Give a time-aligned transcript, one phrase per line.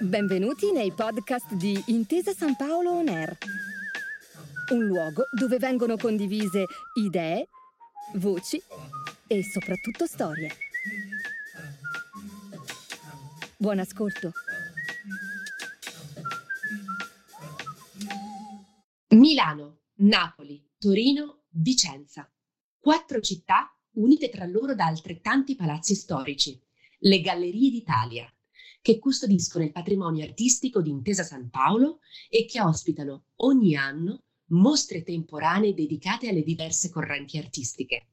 [0.00, 3.36] Benvenuti nei podcast di Intesa San Paolo On Air,
[4.70, 7.48] un luogo dove vengono condivise idee,
[8.14, 8.62] voci
[9.26, 10.52] e soprattutto storie.
[13.56, 14.30] Buon ascolto.
[19.08, 22.30] Milano, Napoli, Torino, Vicenza.
[22.78, 26.60] Quattro città unite tra loro da altrettanti palazzi storici,
[27.00, 28.32] le Gallerie d'Italia,
[28.80, 35.02] che custodiscono il patrimonio artistico di Intesa San Paolo e che ospitano ogni anno mostre
[35.02, 38.06] temporanee dedicate alle diverse correnti artistiche.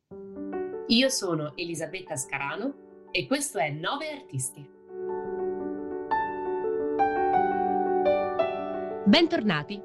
[0.87, 4.73] Io sono Elisabetta Scarano e questo è Nove Artisti.
[9.05, 9.81] Bentornati!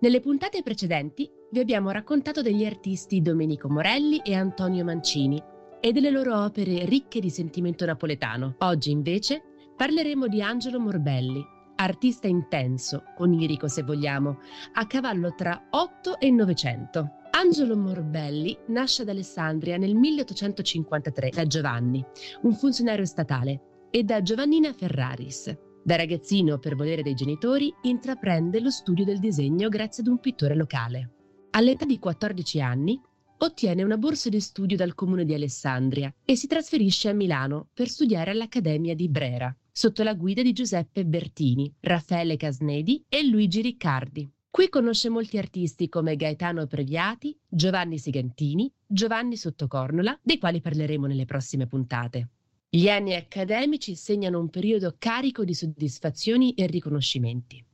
[0.00, 5.42] Nelle puntate precedenti vi abbiamo raccontato degli artisti Domenico Morelli e Antonio Mancini
[5.80, 8.56] e delle loro opere ricche di sentimento napoletano.
[8.58, 9.42] Oggi invece
[9.74, 11.42] parleremo di Angelo Morbelli,
[11.76, 14.40] artista intenso, onirico se vogliamo,
[14.74, 17.12] a cavallo tra 8 e 900.
[17.30, 22.04] Angelo Morbelli nasce ad Alessandria nel 1853 da Giovanni,
[22.42, 28.70] un funzionario statale, e da Giovannina Ferraris, da ragazzino, per volere dei genitori, intraprende lo
[28.70, 31.12] studio del disegno grazie ad un pittore locale.
[31.50, 33.00] All'età di 14 anni
[33.38, 37.88] ottiene una borsa di studio dal comune di Alessandria e si trasferisce a Milano per
[37.88, 44.30] studiare all'Accademia di Brera, sotto la guida di Giuseppe Bertini, Raffaele Casnedi e Luigi Riccardi.
[44.50, 51.24] Qui conosce molti artisti come Gaetano Previati, Giovanni Sigantini, Giovanni Sottocornola, dei quali parleremo nelle
[51.24, 52.28] prossime puntate.
[52.68, 57.64] Gli anni accademici segnano un periodo carico di soddisfazioni e riconoscimenti.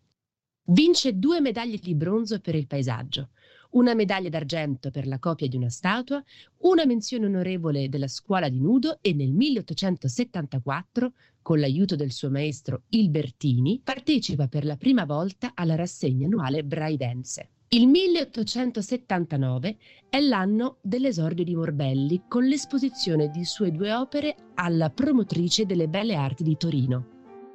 [0.67, 3.31] Vince due medaglie di bronzo per il paesaggio,
[3.75, 6.23] una medaglia d'argento per la copia di una statua,
[6.59, 12.83] una menzione onorevole della scuola di nudo e nel 1874, con l'aiuto del suo maestro
[12.89, 17.49] Ilbertini, partecipa per la prima volta alla rassegna annuale braidense.
[17.69, 19.77] Il 1879
[20.09, 26.15] è l'anno dell'esordio di Morbelli con l'esposizione di sue due opere alla promotrice delle belle
[26.15, 27.14] arti di Torino.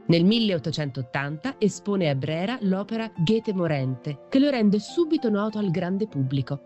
[0.10, 6.08] Nel 1880 espone a Brera l'opera Goethe Morente, che lo rende subito noto al grande
[6.08, 6.62] pubblico.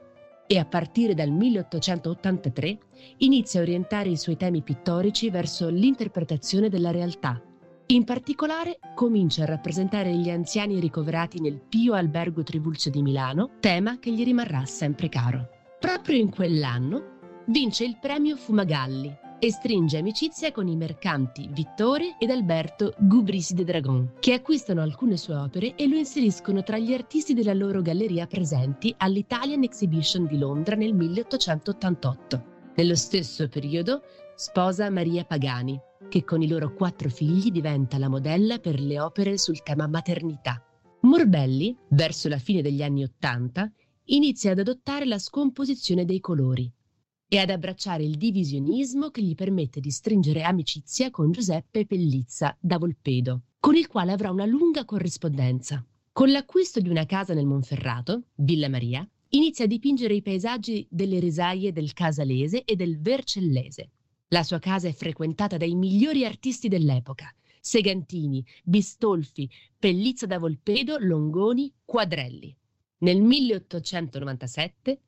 [0.48, 2.78] E a partire dal 1883
[3.18, 7.42] inizia a orientare i suoi temi pittorici verso l'interpretazione della realtà,
[7.88, 14.00] in particolare comincia a rappresentare gli anziani ricoverati nel Pio Albergo Trivulzio di Milano, tema
[14.00, 15.50] che gli rimarrà sempre caro.
[15.82, 22.30] Proprio in quell'anno vince il premio Fumagalli e stringe amicizia con i mercanti Vittore ed
[22.30, 27.34] Alberto Gubrisi de Dragon, che acquistano alcune sue opere e lo inseriscono tra gli artisti
[27.34, 32.44] della loro galleria presenti all'Italian Exhibition di Londra nel 1888.
[32.74, 35.78] Nello stesso periodo sposa Maria Pagani,
[36.08, 40.64] che con i loro quattro figli diventa la modella per le opere sul tema maternità.
[41.02, 43.70] Morbelli, verso la fine degli anni Ottanta,
[44.06, 46.72] inizia ad adottare la scomposizione dei colori
[47.28, 52.78] e ad abbracciare il divisionismo che gli permette di stringere amicizia con Giuseppe Pellizza da
[52.78, 55.86] Volpedo, con il quale avrà una lunga corrispondenza.
[56.12, 61.20] Con l'acquisto di una casa nel Monferrato, Villa Maria, inizia a dipingere i paesaggi delle
[61.20, 63.90] risaie del Casalese e del Vercellese,
[64.34, 67.32] la sua casa è frequentata dai migliori artisti dell'epoca.
[67.62, 69.48] Segantini, Bistolfi,
[69.78, 72.54] Pellizza da Volpedo, Longoni, Quadrelli.
[73.00, 75.02] Nel 1897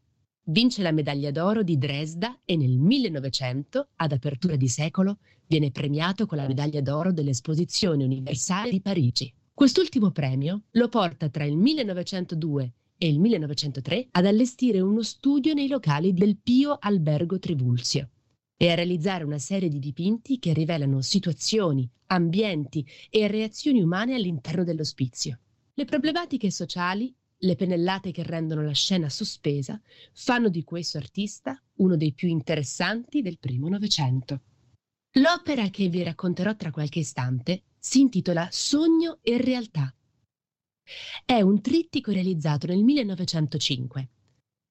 [0.46, 5.18] vince la medaglia d'oro di Dresda e nel 1900, ad apertura di secolo,
[5.48, 9.34] viene premiato con la medaglia d'oro dell'Esposizione Universale di Parigi.
[9.54, 15.68] Quest'ultimo premio lo porta tra il 1902 e il 1903 ad allestire uno studio nei
[15.68, 18.10] locali del Pio Albergo Trivulzio
[18.58, 24.64] e a realizzare una serie di dipinti che rivelano situazioni, ambienti e reazioni umane all'interno
[24.64, 25.40] dell'ospizio.
[25.74, 29.80] Le problematiche sociali, le pennellate che rendono la scena sospesa,
[30.14, 34.42] fanno di questo artista uno dei più interessanti del primo Novecento.
[35.18, 39.94] L'opera che vi racconterò tra qualche istante si intitola Sogno e realtà.
[41.24, 44.10] È un trittico realizzato nel 1905,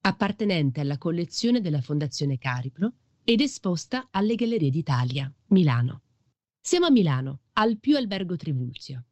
[0.02, 2.94] appartenente alla collezione della Fondazione Cariplo
[3.25, 6.02] ed esposta alle Gallerie d'Italia, Milano.
[6.60, 9.06] Siamo a Milano, al più albergo Trivulzio.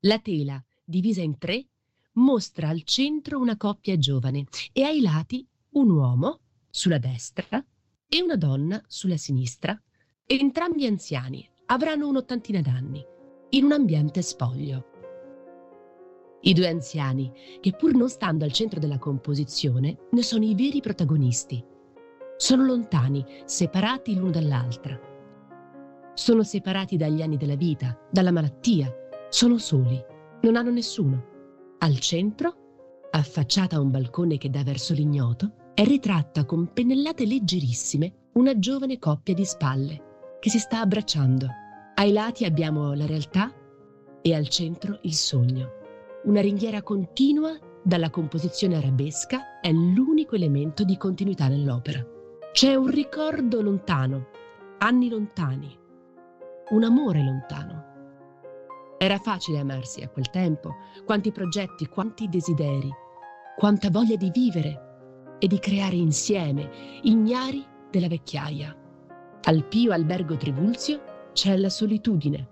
[0.00, 1.66] La tela, divisa in tre,
[2.14, 6.40] mostra al centro una coppia giovane e ai lati un uomo
[6.70, 7.64] sulla destra
[8.08, 9.80] e una donna sulla sinistra,
[10.26, 13.04] entrambi anziani, avranno un'ottantina d'anni,
[13.50, 14.90] in un ambiente spoglio.
[16.42, 20.80] I due anziani, che pur non stando al centro della composizione, ne sono i veri
[20.80, 21.72] protagonisti
[22.36, 24.98] sono lontani, separati l'uno dall'altra.
[26.14, 28.92] Sono separati dagli anni della vita, dalla malattia,
[29.28, 30.02] sono soli,
[30.42, 31.33] non hanno nessuno.
[31.84, 38.30] Al centro, affacciata a un balcone che dà verso l'ignoto, è ritratta con pennellate leggerissime
[38.36, 41.46] una giovane coppia di spalle che si sta abbracciando.
[41.96, 43.52] Ai lati abbiamo la realtà
[44.22, 45.72] e al centro il sogno.
[46.24, 52.02] Una ringhiera continua dalla composizione arabesca è l'unico elemento di continuità nell'opera.
[52.50, 54.28] C'è un ricordo lontano,
[54.78, 55.78] anni lontani,
[56.70, 57.73] un amore lontano.
[59.04, 62.88] Era facile amarsi a quel tempo, quanti progetti, quanti desideri,
[63.54, 66.70] quanta voglia di vivere e di creare insieme,
[67.02, 68.74] ignari della vecchiaia.
[69.42, 72.48] Al pio albergo Trivulzio c'è la solitudine,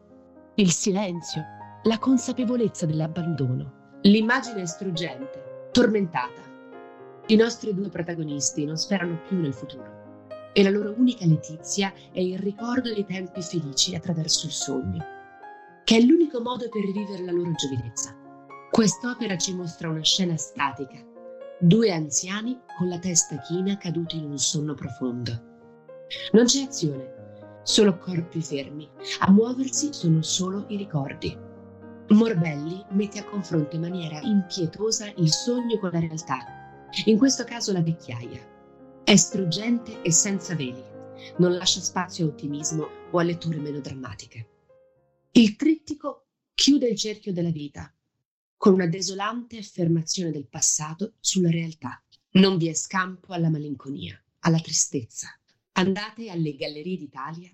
[0.56, 1.42] il silenzio,
[1.84, 6.42] la consapevolezza dell'abbandono, l'immagine struggente, tormentata,
[7.28, 12.20] i nostri due protagonisti non sperano più nel futuro e la loro unica letizia è
[12.20, 15.20] il ricordo dei tempi felici attraverso il sogno,
[15.84, 18.16] che è l'unico modo per rivivere la loro giovinezza.
[18.70, 21.04] Quest'opera ci mostra una scena statica,
[21.58, 25.50] due anziani con la testa china caduti in un sonno profondo.
[26.32, 28.88] Non c'è azione, solo corpi fermi,
[29.20, 31.36] a muoversi sono solo i ricordi.
[32.08, 36.60] Morbelli mette a confronto in maniera impietosa il sogno con la realtà
[37.06, 38.40] in questo caso la vecchiaia.
[39.04, 40.82] È struggente e senza veli,
[41.38, 44.51] non lascia spazio a ottimismo o a letture meno drammatiche.
[45.34, 47.90] Il trittico chiude il cerchio della vita
[48.54, 52.04] con una desolante affermazione del passato sulla realtà.
[52.32, 55.28] Non vi è scampo alla malinconia, alla tristezza.
[55.72, 57.50] Andate alle gallerie d'Italia,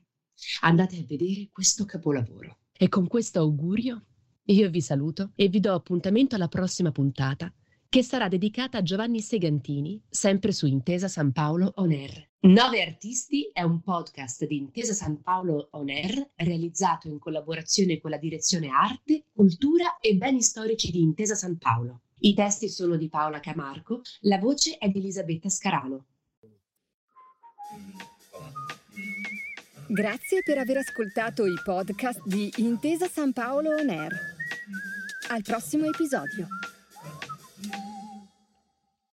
[0.63, 2.63] andate a vedere questo capolavoro.
[2.73, 4.07] E con questo augurio
[4.47, 7.55] io vi saluto e vi do appuntamento alla prossima puntata
[7.91, 12.29] che sarà dedicata a Giovanni Segantini, sempre su Intesa San Paolo On Air.
[12.41, 18.11] Nove Artisti è un podcast di Intesa San Paolo On Air realizzato in collaborazione con
[18.11, 22.03] la direzione Arte, Cultura e Beni Storici di Intesa San Paolo.
[22.21, 26.05] I testi sono di Paola Camarco, la voce è di Elisabetta Scarano.
[29.89, 34.13] Grazie per aver ascoltato i podcast di Intesa San Paolo On Air.
[35.31, 36.47] Al prossimo episodio.